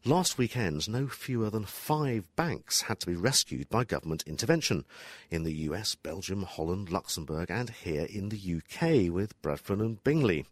Last 0.04 0.38
weekend, 0.38 0.88
no 0.88 1.08
fewer 1.08 1.50
than 1.50 1.64
five 1.64 2.28
banks 2.36 2.82
had 2.82 3.00
to 3.00 3.08
be 3.08 3.16
rescued 3.16 3.68
by 3.68 3.82
government 3.82 4.22
intervention 4.24 4.84
in 5.32 5.42
the 5.42 5.52
US, 5.52 5.96
Belgium, 5.96 6.44
Holland, 6.44 6.92
Luxembourg, 6.92 7.50
and 7.50 7.70
here 7.70 8.06
in 8.08 8.28
the 8.28 8.38
UK 8.38 9.12
with 9.12 9.42
Bradford 9.42 9.80
and 9.80 10.04
Bingley. 10.04 10.46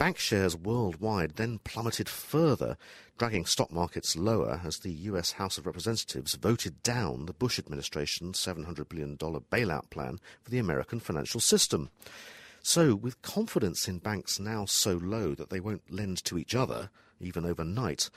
Bank 0.00 0.16
shares 0.16 0.56
worldwide 0.56 1.32
then 1.36 1.58
plummeted 1.58 2.08
further, 2.08 2.78
dragging 3.18 3.44
stock 3.44 3.70
markets 3.70 4.16
lower 4.16 4.62
as 4.64 4.78
the 4.78 4.92
US 4.92 5.32
House 5.32 5.58
of 5.58 5.66
Representatives 5.66 6.36
voted 6.36 6.82
down 6.82 7.26
the 7.26 7.34
Bush 7.34 7.58
administration's 7.58 8.38
$700 8.38 8.88
billion 8.88 9.18
bailout 9.18 9.90
plan 9.90 10.18
for 10.42 10.50
the 10.50 10.58
American 10.58 11.00
financial 11.00 11.38
system. 11.38 11.90
So, 12.62 12.94
with 12.94 13.20
confidence 13.20 13.88
in 13.88 13.98
banks 13.98 14.40
now 14.40 14.64
so 14.64 14.94
low 14.94 15.34
that 15.34 15.50
they 15.50 15.60
won't 15.60 15.92
lend 15.92 16.24
to 16.24 16.38
each 16.38 16.54
other, 16.54 16.88
even 17.20 17.44
overnight, 17.44 18.08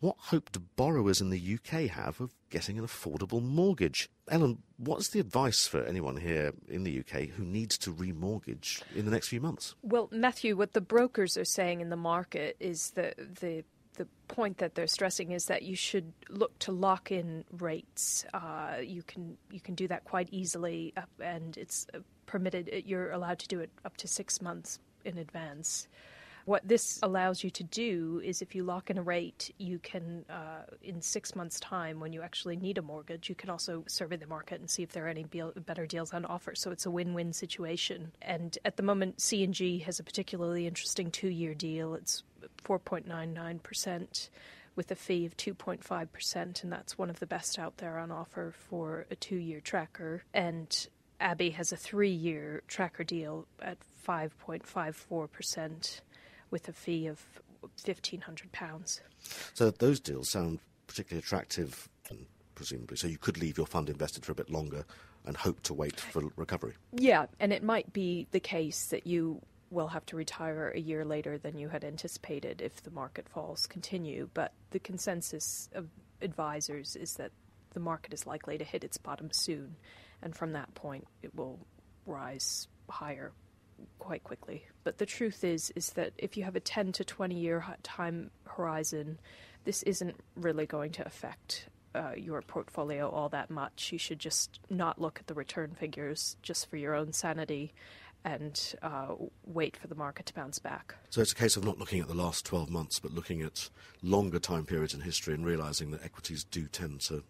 what 0.00 0.16
hope 0.18 0.52
do 0.52 0.60
borrowers 0.76 1.20
in 1.20 1.30
the 1.30 1.54
UK 1.54 1.88
have 1.90 2.20
of 2.20 2.34
getting 2.50 2.78
an 2.78 2.86
affordable 2.86 3.42
mortgage? 3.42 4.08
Ellen, 4.28 4.62
what's 4.76 5.10
the 5.10 5.20
advice 5.20 5.66
for 5.66 5.82
anyone 5.84 6.16
here 6.16 6.52
in 6.68 6.84
the 6.84 7.00
UK 7.00 7.28
who 7.28 7.44
needs 7.44 7.78
to 7.78 7.92
remortgage 7.92 8.82
in 8.94 9.04
the 9.04 9.10
next 9.10 9.28
few 9.28 9.40
months? 9.40 9.74
Well, 9.82 10.08
Matthew, 10.12 10.56
what 10.56 10.74
the 10.74 10.80
brokers 10.80 11.36
are 11.36 11.44
saying 11.44 11.80
in 11.80 11.90
the 11.90 11.96
market 11.96 12.56
is 12.60 12.90
that 12.90 13.16
the 13.16 13.64
the 13.96 14.06
point 14.28 14.58
that 14.58 14.74
they're 14.74 14.86
stressing 14.86 15.32
is 15.32 15.46
that 15.46 15.62
you 15.62 15.74
should 15.74 16.12
look 16.28 16.58
to 16.58 16.70
lock 16.70 17.10
in 17.10 17.44
rates. 17.50 18.26
Uh, 18.34 18.74
you 18.82 19.02
can 19.02 19.38
you 19.50 19.60
can 19.60 19.74
do 19.74 19.88
that 19.88 20.04
quite 20.04 20.28
easily, 20.30 20.92
uh, 20.96 21.02
and 21.20 21.56
it's 21.56 21.86
uh, 21.94 21.98
permitted. 22.26 22.68
Uh, 22.72 22.76
you're 22.84 23.10
allowed 23.12 23.38
to 23.38 23.48
do 23.48 23.60
it 23.60 23.70
up 23.84 23.96
to 23.96 24.06
six 24.06 24.42
months 24.42 24.78
in 25.04 25.18
advance. 25.18 25.88
What 26.46 26.66
this 26.66 27.00
allows 27.02 27.42
you 27.42 27.50
to 27.50 27.64
do 27.64 28.22
is 28.24 28.40
if 28.40 28.54
you 28.54 28.62
lock 28.62 28.88
in 28.88 28.98
a 28.98 29.02
rate, 29.02 29.52
you 29.58 29.80
can, 29.80 30.24
uh, 30.30 30.62
in 30.80 31.02
six 31.02 31.34
months' 31.34 31.58
time, 31.58 31.98
when 31.98 32.12
you 32.12 32.22
actually 32.22 32.56
need 32.56 32.78
a 32.78 32.82
mortgage, 32.82 33.28
you 33.28 33.34
can 33.34 33.50
also 33.50 33.82
survey 33.88 34.14
the 34.14 34.28
market 34.28 34.60
and 34.60 34.70
see 34.70 34.84
if 34.84 34.92
there 34.92 35.06
are 35.06 35.08
any 35.08 35.24
better 35.24 35.86
deals 35.86 36.14
on 36.14 36.24
offer. 36.24 36.54
So 36.54 36.70
it's 36.70 36.86
a 36.86 36.90
win 36.90 37.14
win 37.14 37.32
situation. 37.32 38.12
And 38.22 38.56
at 38.64 38.76
the 38.76 38.84
moment, 38.84 39.20
C&G 39.20 39.80
has 39.80 39.98
a 39.98 40.04
particularly 40.04 40.68
interesting 40.68 41.10
two 41.10 41.30
year 41.30 41.52
deal. 41.52 41.94
It's 41.94 42.22
4.99% 42.62 44.28
with 44.76 44.92
a 44.92 44.94
fee 44.94 45.26
of 45.26 45.36
2.5%, 45.36 46.62
and 46.62 46.72
that's 46.72 46.96
one 46.96 47.10
of 47.10 47.18
the 47.18 47.26
best 47.26 47.58
out 47.58 47.78
there 47.78 47.98
on 47.98 48.12
offer 48.12 48.54
for 48.56 49.06
a 49.10 49.16
two 49.16 49.34
year 49.34 49.58
tracker. 49.58 50.22
And 50.32 50.86
Abbey 51.18 51.50
has 51.50 51.72
a 51.72 51.76
three 51.76 52.12
year 52.12 52.62
tracker 52.68 53.02
deal 53.02 53.48
at 53.60 53.78
5.54% 54.06 56.00
with 56.50 56.68
a 56.68 56.72
fee 56.72 57.06
of 57.06 57.20
£1,500. 57.84 59.00
So 59.54 59.70
those 59.70 60.00
deals 60.00 60.28
sound 60.30 60.60
particularly 60.86 61.20
attractive, 61.24 61.88
presumably. 62.54 62.96
So 62.96 63.06
you 63.08 63.18
could 63.18 63.38
leave 63.38 63.58
your 63.58 63.66
fund 63.66 63.90
invested 63.90 64.24
for 64.24 64.32
a 64.32 64.34
bit 64.36 64.50
longer 64.50 64.84
and 65.26 65.36
hope 65.36 65.62
to 65.64 65.74
wait 65.74 65.98
for 65.98 66.22
recovery. 66.36 66.74
Yeah, 66.92 67.26
and 67.40 67.52
it 67.52 67.62
might 67.62 67.92
be 67.92 68.28
the 68.30 68.40
case 68.40 68.86
that 68.86 69.06
you 69.06 69.42
will 69.70 69.88
have 69.88 70.06
to 70.06 70.16
retire 70.16 70.70
a 70.70 70.78
year 70.78 71.04
later 71.04 71.36
than 71.36 71.58
you 71.58 71.68
had 71.68 71.82
anticipated 71.84 72.62
if 72.62 72.82
the 72.84 72.90
market 72.90 73.28
falls 73.28 73.66
continue. 73.66 74.28
But 74.32 74.52
the 74.70 74.78
consensus 74.78 75.68
of 75.74 75.88
advisors 76.22 76.94
is 76.94 77.14
that 77.14 77.32
the 77.72 77.80
market 77.80 78.14
is 78.14 78.26
likely 78.26 78.56
to 78.58 78.64
hit 78.64 78.84
its 78.84 78.96
bottom 78.96 79.30
soon, 79.32 79.74
and 80.22 80.34
from 80.34 80.52
that 80.52 80.72
point 80.74 81.06
it 81.22 81.34
will 81.34 81.58
rise 82.06 82.68
higher 82.88 83.32
quite 83.98 84.24
quickly. 84.24 84.64
But 84.84 84.98
the 84.98 85.06
truth 85.06 85.44
is, 85.44 85.72
is 85.76 85.90
that 85.90 86.12
if 86.18 86.36
you 86.36 86.44
have 86.44 86.56
a 86.56 86.60
10 86.60 86.92
to 86.92 87.04
20 87.04 87.34
year 87.34 87.64
time 87.82 88.30
horizon, 88.44 89.18
this 89.64 89.82
isn't 89.82 90.16
really 90.36 90.66
going 90.66 90.92
to 90.92 91.06
affect 91.06 91.68
uh, 91.94 92.12
your 92.16 92.42
portfolio 92.42 93.08
all 93.08 93.28
that 93.30 93.50
much. 93.50 93.90
You 93.92 93.98
should 93.98 94.18
just 94.18 94.60
not 94.70 95.00
look 95.00 95.18
at 95.18 95.26
the 95.26 95.34
return 95.34 95.72
figures 95.78 96.36
just 96.42 96.68
for 96.68 96.76
your 96.76 96.94
own 96.94 97.12
sanity 97.12 97.72
and 98.24 98.74
uh, 98.82 99.14
wait 99.44 99.76
for 99.76 99.86
the 99.86 99.94
market 99.94 100.26
to 100.26 100.34
bounce 100.34 100.58
back. 100.58 100.96
So 101.10 101.20
it's 101.20 101.32
a 101.32 101.36
case 101.36 101.56
of 101.56 101.64
not 101.64 101.78
looking 101.78 102.00
at 102.00 102.08
the 102.08 102.14
last 102.14 102.44
12 102.44 102.68
months, 102.70 102.98
but 102.98 103.12
looking 103.12 103.40
at 103.40 103.70
longer 104.02 104.38
time 104.38 104.66
periods 104.66 104.94
in 104.94 105.00
history 105.00 105.32
and 105.32 105.46
realizing 105.46 105.90
that 105.92 106.04
equities 106.04 106.44
do 106.44 106.66
tend 106.66 107.00
to 107.02 107.22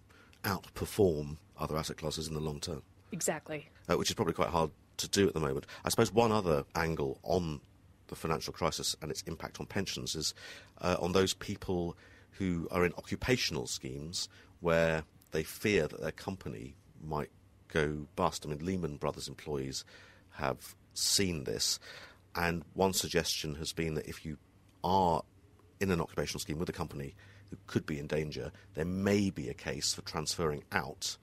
outperform 0.42 1.36
other 1.58 1.76
asset 1.76 1.98
classes 1.98 2.28
in 2.28 2.34
the 2.34 2.40
long 2.40 2.60
term. 2.60 2.82
Exactly. 3.12 3.68
Uh, 3.88 3.96
which 3.96 4.10
is 4.10 4.14
probably 4.14 4.34
quite 4.34 4.48
hard 4.48 4.70
to 4.98 5.08
do 5.08 5.28
at 5.28 5.34
the 5.34 5.40
moment. 5.40 5.66
I 5.84 5.88
suppose 5.88 6.12
one 6.12 6.32
other 6.32 6.64
angle 6.74 7.18
on 7.22 7.60
the 8.08 8.16
financial 8.16 8.52
crisis 8.52 8.94
and 9.02 9.10
its 9.10 9.22
impact 9.22 9.60
on 9.60 9.66
pensions 9.66 10.14
is 10.14 10.34
uh, 10.80 10.96
on 11.00 11.12
those 11.12 11.34
people 11.34 11.96
who 12.32 12.68
are 12.70 12.84
in 12.84 12.92
occupational 12.98 13.66
schemes 13.66 14.28
where 14.60 15.04
they 15.32 15.42
fear 15.42 15.88
that 15.88 16.00
their 16.00 16.12
company 16.12 16.76
might 17.02 17.30
go 17.68 18.06
bust. 18.14 18.44
I 18.44 18.50
mean, 18.50 18.64
Lehman 18.64 18.96
Brothers 18.96 19.28
employees 19.28 19.84
have 20.32 20.74
seen 20.94 21.44
this, 21.44 21.78
and 22.34 22.62
one 22.74 22.92
suggestion 22.92 23.56
has 23.56 23.72
been 23.72 23.94
that 23.94 24.06
if 24.06 24.24
you 24.24 24.38
are 24.84 25.22
in 25.80 25.90
an 25.90 26.00
occupational 26.00 26.40
scheme 26.40 26.58
with 26.58 26.68
a 26.68 26.72
company 26.72 27.14
who 27.50 27.56
could 27.66 27.86
be 27.86 27.98
in 27.98 28.06
danger, 28.06 28.52
there 28.74 28.84
may 28.84 29.30
be 29.30 29.48
a 29.48 29.54
case 29.54 29.94
for 29.94 30.02
transferring 30.02 30.64
out 30.72 31.16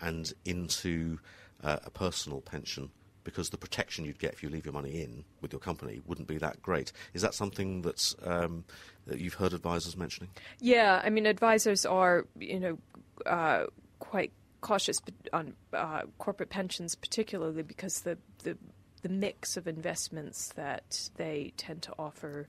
and 0.00 0.32
into 0.44 1.18
uh, 1.62 1.78
a 1.84 1.90
personal 1.90 2.40
pension 2.40 2.90
because 3.26 3.50
the 3.50 3.58
protection 3.58 4.04
you'd 4.04 4.20
get 4.20 4.32
if 4.32 4.42
you 4.42 4.48
leave 4.48 4.64
your 4.64 4.72
money 4.72 5.02
in 5.02 5.24
with 5.40 5.52
your 5.52 5.58
company 5.58 6.00
wouldn't 6.06 6.28
be 6.28 6.38
that 6.38 6.62
great. 6.62 6.92
Is 7.12 7.22
that 7.22 7.34
something 7.34 7.82
that's 7.82 8.14
um, 8.22 8.64
that 9.08 9.18
you've 9.18 9.34
heard 9.34 9.52
advisors 9.52 9.96
mentioning? 9.96 10.30
Yeah, 10.60 11.02
I 11.04 11.10
mean, 11.10 11.26
advisors 11.26 11.84
are 11.84 12.24
you 12.38 12.60
know 12.60 12.78
uh, 13.26 13.64
quite 13.98 14.32
cautious 14.60 15.02
on 15.32 15.54
uh, 15.72 16.02
corporate 16.18 16.50
pensions, 16.50 16.94
particularly 16.94 17.64
because 17.64 18.02
the, 18.02 18.16
the 18.44 18.56
the 19.02 19.08
mix 19.08 19.56
of 19.56 19.66
investments 19.66 20.52
that 20.54 21.10
they 21.16 21.52
tend 21.56 21.82
to 21.82 21.92
offer. 21.98 22.46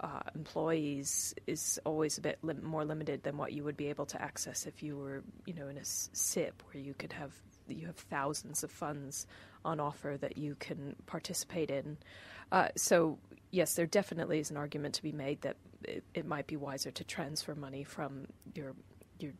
Uh, 0.00 0.20
employees 0.34 1.32
is 1.46 1.78
always 1.84 2.18
a 2.18 2.20
bit 2.20 2.36
lim- 2.42 2.64
more 2.64 2.84
limited 2.84 3.22
than 3.22 3.36
what 3.36 3.52
you 3.52 3.62
would 3.62 3.76
be 3.76 3.88
able 3.88 4.06
to 4.06 4.20
access 4.20 4.66
if 4.66 4.82
you 4.82 4.96
were, 4.96 5.22
you 5.46 5.54
know, 5.54 5.68
in 5.68 5.76
a 5.76 5.84
SIPP 5.84 6.60
where 6.72 6.82
you 6.82 6.92
could 6.94 7.12
have 7.12 7.30
you 7.68 7.86
have 7.86 7.96
thousands 7.96 8.62
of 8.62 8.70
funds 8.70 9.26
on 9.64 9.80
offer 9.80 10.16
that 10.20 10.36
you 10.36 10.56
can 10.58 10.96
participate 11.06 11.70
in. 11.70 11.96
Uh, 12.50 12.68
so, 12.76 13.18
yes, 13.50 13.74
there 13.74 13.86
definitely 13.86 14.38
is 14.38 14.50
an 14.50 14.56
argument 14.56 14.94
to 14.94 15.02
be 15.02 15.12
made 15.12 15.40
that 15.42 15.56
it, 15.84 16.04
it 16.14 16.26
might 16.26 16.46
be 16.46 16.56
wiser 16.56 16.90
to 16.90 17.04
transfer 17.04 17.54
money 17.54 17.84
from 17.84 18.26
your 18.54 18.74
your 19.18 19.32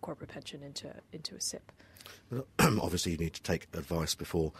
corporate 0.00 0.30
pension 0.30 0.62
into 0.62 0.92
into 1.12 1.34
a 1.34 1.40
SIPP. 1.40 1.72
obviously, 2.58 3.12
you 3.12 3.18
need 3.18 3.34
to 3.34 3.42
take 3.42 3.68
advice 3.74 4.14
before 4.14 4.52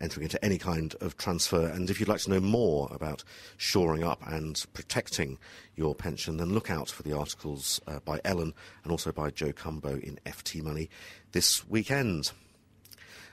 entering 0.00 0.24
into 0.24 0.42
any 0.44 0.58
kind 0.58 0.94
of 1.00 1.16
transfer. 1.16 1.66
And 1.66 1.90
if 1.90 2.00
you'd 2.00 2.08
like 2.08 2.20
to 2.22 2.30
know 2.30 2.40
more 2.40 2.88
about 2.90 3.24
shoring 3.56 4.04
up 4.04 4.22
and 4.26 4.64
protecting 4.72 5.38
your 5.76 5.94
pension, 5.94 6.36
then 6.36 6.52
look 6.52 6.70
out 6.70 6.90
for 6.90 7.02
the 7.02 7.16
articles 7.16 7.80
uh, 7.86 8.00
by 8.04 8.20
Ellen 8.24 8.54
and 8.82 8.90
also 8.90 9.12
by 9.12 9.30
Joe 9.30 9.52
Cumbo 9.52 10.02
in 10.02 10.18
FT 10.26 10.62
Money 10.62 10.90
this 11.32 11.68
weekend. 11.68 12.32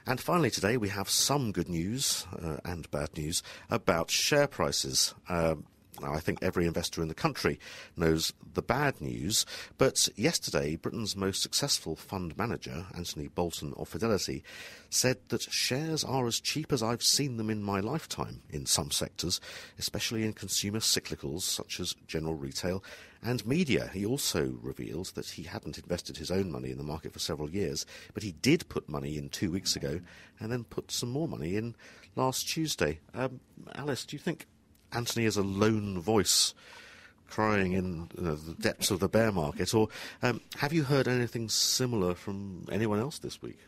And 0.05 0.21
finally, 0.21 0.49
today 0.49 0.77
we 0.77 0.89
have 0.89 1.09
some 1.09 1.51
good 1.51 1.67
news 1.67 2.25
uh, 2.41 2.57
and 2.63 2.89
bad 2.91 3.17
news 3.17 3.43
about 3.69 4.09
share 4.09 4.47
prices. 4.47 5.13
Uh, 5.27 5.55
now, 6.01 6.13
I 6.13 6.19
think 6.19 6.39
every 6.41 6.65
investor 6.65 7.01
in 7.01 7.07
the 7.07 7.15
country 7.15 7.59
knows 7.95 8.33
the 8.53 8.61
bad 8.61 9.01
news, 9.01 9.45
but 9.77 10.07
yesterday, 10.15 10.75
Britain's 10.75 11.15
most 11.15 11.41
successful 11.41 11.95
fund 11.95 12.37
manager, 12.37 12.85
Anthony 12.95 13.27
Bolton 13.27 13.73
of 13.77 13.89
Fidelity, 13.89 14.43
said 14.89 15.17
that 15.29 15.41
shares 15.51 16.03
are 16.03 16.27
as 16.27 16.39
cheap 16.39 16.71
as 16.71 16.83
I've 16.83 17.03
seen 17.03 17.37
them 17.37 17.49
in 17.49 17.63
my 17.63 17.79
lifetime 17.79 18.41
in 18.49 18.65
some 18.65 18.91
sectors, 18.91 19.41
especially 19.77 20.23
in 20.23 20.33
consumer 20.33 20.79
cyclicals 20.79 21.41
such 21.41 21.79
as 21.79 21.95
general 22.07 22.35
retail 22.35 22.83
and 23.23 23.45
media. 23.45 23.89
He 23.93 24.05
also 24.05 24.57
revealed 24.61 25.07
that 25.15 25.29
he 25.31 25.43
hadn't 25.43 25.77
invested 25.77 26.17
his 26.17 26.31
own 26.31 26.51
money 26.51 26.71
in 26.71 26.77
the 26.77 26.83
market 26.83 27.13
for 27.13 27.19
several 27.19 27.49
years, 27.49 27.85
but 28.13 28.23
he 28.23 28.31
did 28.31 28.69
put 28.69 28.87
money 28.87 29.17
in 29.17 29.29
two 29.29 29.51
weeks 29.51 29.75
ago 29.75 29.99
and 30.39 30.51
then 30.51 30.63
put 30.63 30.91
some 30.91 31.09
more 31.09 31.27
money 31.27 31.55
in 31.55 31.75
last 32.15 32.47
Tuesday. 32.47 32.99
Um, 33.13 33.39
Alice, 33.75 34.05
do 34.05 34.15
you 34.15 34.19
think 34.19 34.45
Anthony 34.91 35.25
is 35.25 35.37
a 35.37 35.43
lone 35.43 35.99
voice 35.99 36.53
crying 37.29 37.73
in 37.73 38.09
uh, 38.17 38.35
the 38.45 38.55
depths 38.59 38.89
of 38.89 38.99
the 38.99 39.09
bear 39.09 39.31
market, 39.31 39.73
or 39.73 39.89
um, 40.23 40.41
have 40.57 40.73
you 40.73 40.83
heard 40.83 41.07
anything 41.07 41.49
similar 41.49 42.15
from 42.15 42.65
anyone 42.71 42.99
else 42.99 43.19
this 43.19 43.41
week? 43.41 43.59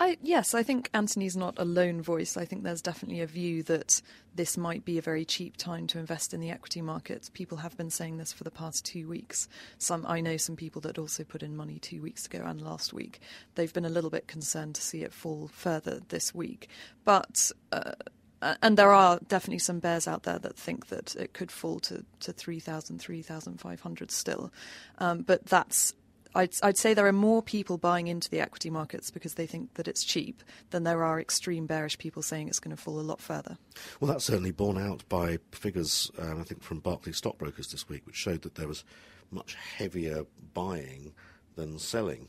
I, 0.00 0.16
yes, 0.22 0.54
I 0.54 0.62
think 0.62 0.88
Anthony's 0.94 1.36
not 1.36 1.58
a 1.58 1.64
lone 1.64 2.00
voice. 2.00 2.36
I 2.36 2.44
think 2.44 2.62
there's 2.62 2.82
definitely 2.82 3.20
a 3.20 3.26
view 3.26 3.64
that 3.64 4.00
this 4.36 4.56
might 4.56 4.84
be 4.84 4.96
a 4.96 5.02
very 5.02 5.24
cheap 5.24 5.56
time 5.56 5.88
to 5.88 5.98
invest 5.98 6.32
in 6.32 6.38
the 6.38 6.50
equity 6.50 6.80
markets. 6.80 7.28
People 7.28 7.58
have 7.58 7.76
been 7.76 7.90
saying 7.90 8.18
this 8.18 8.32
for 8.32 8.44
the 8.44 8.50
past 8.50 8.84
two 8.84 9.08
weeks. 9.08 9.48
Some 9.78 10.06
I 10.06 10.20
know 10.20 10.36
some 10.36 10.54
people 10.54 10.80
that 10.82 10.98
also 10.98 11.24
put 11.24 11.42
in 11.42 11.56
money 11.56 11.80
two 11.80 12.00
weeks 12.00 12.26
ago 12.26 12.44
and 12.44 12.62
last 12.62 12.92
week. 12.92 13.20
They've 13.56 13.72
been 13.72 13.84
a 13.84 13.90
little 13.90 14.10
bit 14.10 14.28
concerned 14.28 14.76
to 14.76 14.82
see 14.82 15.02
it 15.02 15.12
fall 15.12 15.48
further 15.48 16.00
this 16.08 16.34
week, 16.34 16.68
but. 17.04 17.50
Uh, 17.72 17.92
and 18.40 18.76
there 18.76 18.92
are 18.92 19.18
definitely 19.28 19.58
some 19.58 19.80
bears 19.80 20.06
out 20.06 20.22
there 20.22 20.38
that 20.38 20.56
think 20.56 20.88
that 20.88 21.16
it 21.16 21.32
could 21.32 21.50
fall 21.50 21.80
to, 21.80 22.04
to 22.20 22.32
3,000, 22.32 22.98
3,500 22.98 24.10
still. 24.10 24.52
Um, 24.98 25.22
but 25.22 25.46
that's 25.46 25.94
I'd, 26.34 26.50
I'd, 26.62 26.76
say 26.76 26.94
there 26.94 27.06
are 27.06 27.12
more 27.12 27.42
people 27.42 27.78
buying 27.78 28.06
into 28.06 28.28
the 28.28 28.40
equity 28.40 28.70
markets 28.70 29.10
because 29.10 29.34
they 29.34 29.46
think 29.46 29.74
that 29.74 29.88
it's 29.88 30.04
cheap 30.04 30.42
than 30.70 30.84
there 30.84 31.02
are 31.02 31.18
extreme 31.18 31.66
bearish 31.66 31.98
people 31.98 32.22
saying 32.22 32.48
it's 32.48 32.60
going 32.60 32.76
to 32.76 32.80
fall 32.80 33.00
a 33.00 33.02
lot 33.02 33.20
further. 33.20 33.56
Well, 33.98 34.12
that's 34.12 34.26
certainly 34.26 34.52
borne 34.52 34.78
out 34.78 35.08
by 35.08 35.38
figures, 35.52 36.10
um, 36.18 36.40
I 36.40 36.44
think, 36.44 36.62
from 36.62 36.80
Barclays 36.80 37.16
stockbrokers 37.16 37.68
this 37.68 37.88
week, 37.88 38.06
which 38.06 38.14
showed 38.16 38.42
that 38.42 38.56
there 38.56 38.68
was 38.68 38.84
much 39.30 39.54
heavier 39.54 40.24
buying 40.54 41.12
than 41.56 41.78
selling, 41.78 42.28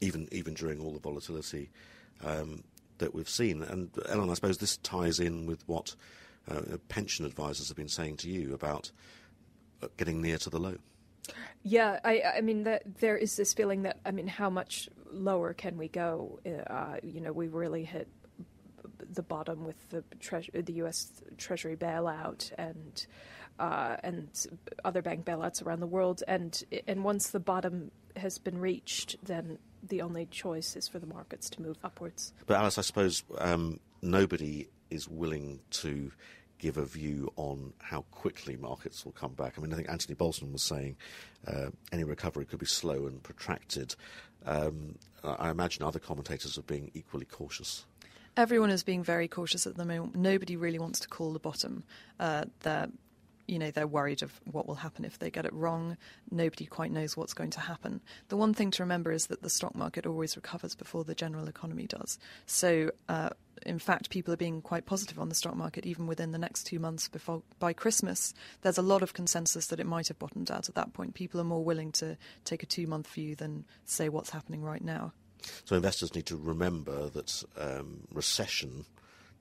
even 0.00 0.26
even 0.32 0.54
during 0.54 0.80
all 0.80 0.92
the 0.92 0.98
volatility 0.98 1.70
um, 2.24 2.64
that 2.98 3.14
we've 3.14 3.28
seen. 3.28 3.62
And 3.62 3.90
Ellen, 4.08 4.30
I 4.30 4.34
suppose 4.34 4.58
this 4.58 4.76
ties 4.78 5.20
in 5.20 5.46
with 5.46 5.66
what 5.66 5.94
uh, 6.50 6.60
pension 6.88 7.24
advisors 7.24 7.68
have 7.68 7.76
been 7.76 7.88
saying 7.88 8.18
to 8.18 8.30
you 8.30 8.54
about 8.54 8.90
uh, 9.82 9.88
getting 9.96 10.20
near 10.20 10.38
to 10.38 10.50
the 10.50 10.58
low. 10.58 10.76
Yeah, 11.62 12.00
I, 12.04 12.22
I 12.36 12.40
mean, 12.42 12.64
that 12.64 12.82
there 13.00 13.16
is 13.16 13.36
this 13.36 13.54
feeling 13.54 13.82
that 13.82 13.98
I 14.04 14.10
mean, 14.10 14.26
how 14.26 14.50
much 14.50 14.88
lower 15.10 15.54
can 15.54 15.78
we 15.78 15.88
go? 15.88 16.38
Uh, 16.68 16.96
you 17.02 17.20
know, 17.20 17.32
we 17.32 17.48
really 17.48 17.84
hit 17.84 18.08
the 19.10 19.22
bottom 19.22 19.64
with 19.64 19.88
the 19.88 20.04
the 20.52 20.72
U.S. 20.74 21.10
Treasury 21.38 21.76
bailout 21.76 22.52
and 22.58 23.06
uh, 23.58 23.96
and 24.02 24.28
other 24.84 25.00
bank 25.00 25.24
bailouts 25.24 25.64
around 25.64 25.80
the 25.80 25.86
world, 25.86 26.22
and 26.28 26.62
and 26.86 27.04
once 27.04 27.30
the 27.30 27.40
bottom 27.40 27.90
has 28.16 28.38
been 28.38 28.58
reached, 28.58 29.16
then 29.24 29.58
the 29.88 30.02
only 30.02 30.26
choice 30.26 30.76
is 30.76 30.88
for 30.88 30.98
the 30.98 31.06
markets 31.06 31.48
to 31.50 31.62
move 31.62 31.76
upwards. 31.84 32.32
But 32.46 32.56
Alice, 32.56 32.78
I 32.78 32.82
suppose 32.82 33.22
um, 33.38 33.80
nobody 34.02 34.68
is 34.90 35.08
willing 35.08 35.60
to 35.70 36.10
give 36.58 36.76
a 36.76 36.84
view 36.84 37.30
on 37.36 37.72
how 37.80 38.02
quickly 38.10 38.56
markets 38.56 39.04
will 39.04 39.12
come 39.12 39.32
back. 39.34 39.54
I 39.58 39.60
mean, 39.60 39.72
I 39.72 39.76
think 39.76 39.90
Anthony 39.90 40.14
Bolton 40.14 40.52
was 40.52 40.62
saying 40.62 40.96
uh, 41.46 41.70
any 41.92 42.04
recovery 42.04 42.46
could 42.46 42.60
be 42.60 42.66
slow 42.66 43.06
and 43.06 43.22
protracted. 43.22 43.94
Um, 44.46 44.96
I 45.22 45.50
imagine 45.50 45.82
other 45.84 45.98
commentators 45.98 46.56
are 46.58 46.62
being 46.62 46.90
equally 46.94 47.26
cautious. 47.26 47.84
Everyone 48.36 48.70
is 48.70 48.82
being 48.82 49.04
very 49.04 49.28
cautious 49.28 49.66
at 49.66 49.76
the 49.76 49.84
moment. 49.84 50.16
Nobody 50.16 50.56
really 50.56 50.78
wants 50.78 51.00
to 51.00 51.08
call 51.08 51.32
the 51.32 51.38
bottom. 51.38 51.84
Uh, 52.18 52.44
they're 52.60 52.88
you 53.46 53.58
know 53.58 53.70
they're 53.70 53.86
worried 53.86 54.22
of 54.22 54.40
what 54.44 54.66
will 54.66 54.76
happen 54.76 55.04
if 55.04 55.18
they 55.18 55.30
get 55.30 55.44
it 55.44 55.52
wrong. 55.52 55.96
Nobody 56.30 56.66
quite 56.66 56.90
knows 56.90 57.16
what's 57.16 57.34
going 57.34 57.50
to 57.50 57.60
happen. 57.60 58.00
The 58.28 58.36
one 58.36 58.54
thing 58.54 58.70
to 58.72 58.82
remember 58.82 59.12
is 59.12 59.26
that 59.26 59.42
the 59.42 59.50
stock 59.50 59.74
market 59.74 60.06
always 60.06 60.36
recovers 60.36 60.74
before 60.74 61.04
the 61.04 61.14
general 61.14 61.48
economy 61.48 61.86
does. 61.86 62.18
So, 62.46 62.90
uh, 63.08 63.30
in 63.64 63.78
fact, 63.78 64.10
people 64.10 64.32
are 64.32 64.38
being 64.38 64.62
quite 64.62 64.86
positive 64.86 65.18
on 65.18 65.28
the 65.28 65.34
stock 65.34 65.56
market 65.56 65.86
even 65.86 66.06
within 66.06 66.32
the 66.32 66.38
next 66.38 66.64
two 66.64 66.78
months. 66.78 67.08
Before 67.08 67.42
by 67.58 67.72
Christmas, 67.72 68.34
there's 68.62 68.78
a 68.78 68.82
lot 68.82 69.02
of 69.02 69.14
consensus 69.14 69.66
that 69.66 69.80
it 69.80 69.86
might 69.86 70.08
have 70.08 70.18
bottomed 70.18 70.50
out 70.50 70.68
at 70.68 70.74
that 70.74 70.92
point. 70.92 71.14
People 71.14 71.40
are 71.40 71.44
more 71.44 71.64
willing 71.64 71.92
to 71.92 72.16
take 72.44 72.62
a 72.62 72.66
two-month 72.66 73.08
view 73.08 73.34
than 73.34 73.64
say 73.84 74.08
what's 74.08 74.30
happening 74.30 74.62
right 74.62 74.82
now. 74.82 75.12
So 75.64 75.76
investors 75.76 76.14
need 76.14 76.26
to 76.26 76.36
remember 76.36 77.10
that 77.10 77.44
um, 77.58 78.06
recession 78.10 78.86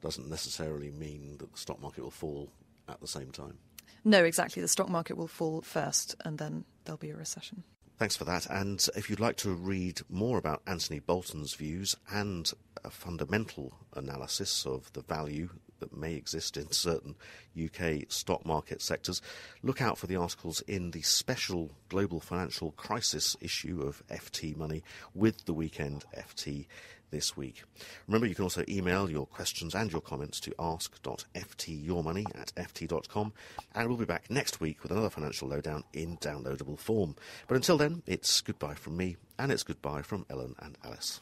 doesn't 0.01 0.29
necessarily 0.29 0.91
mean 0.91 1.38
that 1.38 1.51
the 1.51 1.58
stock 1.58 1.82
market 1.82 2.04
will 2.04 2.12
fall 2.12 2.51
at 2.89 2.99
the 2.99 3.08
same 3.08 3.32
time. 3.32 3.58
No, 4.05 4.23
exactly. 4.23 4.61
The 4.61 4.67
stock 4.67 4.89
market 4.89 5.17
will 5.17 5.27
fall 5.27 5.61
first 5.61 6.15
and 6.25 6.37
then 6.37 6.65
there'll 6.85 6.97
be 6.97 7.11
a 7.11 7.15
recession. 7.15 7.63
Thanks 7.97 8.17
for 8.17 8.25
that. 8.25 8.47
And 8.49 8.85
if 8.95 9.09
you'd 9.09 9.19
like 9.19 9.37
to 9.37 9.51
read 9.51 10.01
more 10.09 10.37
about 10.37 10.61
Anthony 10.67 10.99
Bolton's 10.99 11.53
views 11.53 11.95
and 12.11 12.51
a 12.83 12.89
fundamental 12.89 13.73
analysis 13.95 14.65
of 14.65 14.91
the 14.93 15.03
value 15.03 15.49
that 15.79 15.95
may 15.95 16.15
exist 16.15 16.57
in 16.57 16.71
certain 16.71 17.15
UK 17.61 18.05
stock 18.09 18.45
market 18.45 18.81
sectors, 18.81 19.21
look 19.61 19.81
out 19.81 19.97
for 19.97 20.07
the 20.07 20.15
articles 20.15 20.61
in 20.61 20.91
the 20.91 21.01
special 21.01 21.71
Global 21.89 22.19
Financial 22.19 22.71
Crisis 22.71 23.37
issue 23.39 23.81
of 23.81 24.05
FT 24.07 24.57
Money 24.57 24.83
with 25.13 25.45
the 25.45 25.53
weekend 25.53 26.03
FT 26.17 26.65
this 27.13 27.38
week. 27.38 27.63
Remember, 28.08 28.26
you 28.26 28.34
can 28.34 28.43
also 28.43 28.65
email 28.67 29.10
your 29.10 29.28
questions 29.28 29.76
and 29.76 29.91
your 29.91 30.02
comments 30.02 30.39
to 30.41 30.54
ask.ftyourmoney 30.58 32.26
at 32.36 32.52
ft.com, 32.56 33.34
and 33.76 33.88
we'll 33.88 33.97
be 33.97 34.04
back 34.04 34.30
next 34.32 34.60
week 34.60 34.82
with 34.82 34.91
another 34.91 35.12
financial 35.12 35.47
lowdown 35.47 35.84
in 35.93 36.17
downloadable 36.17 36.78
form. 36.78 37.15
But 37.47 37.56
until 37.56 37.78
then, 37.78 38.02
it's 38.08 38.41
goodbye 38.41 38.73
from 38.73 38.97
me, 38.97 39.17
and 39.38 39.52
it's 39.52 39.63
goodbye 39.63 40.02
from 40.02 40.26
Ellen 40.28 40.56
and 40.60 40.76
Alice. 40.84 41.21